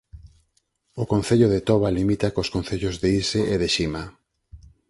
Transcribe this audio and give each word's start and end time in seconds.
O 1.01 1.03
concello 1.11 1.47
de 1.53 1.59
Toba 1.67 1.95
limita 1.99 2.33
cos 2.35 2.51
concellos 2.55 2.95
de 3.01 3.09
Ise 3.21 3.41
e 3.53 3.55
de 3.61 3.67
Shima. 3.73 4.03